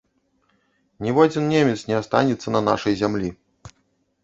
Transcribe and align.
Ніводзін 1.07 1.43
немец 1.51 1.77
не 1.91 1.95
астанецца 2.01 2.57
на 2.57 2.65
нашай 2.71 2.99
зямлі! 3.05 3.29